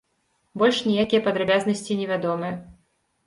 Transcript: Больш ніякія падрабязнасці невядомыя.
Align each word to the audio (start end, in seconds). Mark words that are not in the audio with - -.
Больш 0.61 0.77
ніякія 0.91 1.19
падрабязнасці 1.27 1.99
невядомыя. 2.01 2.53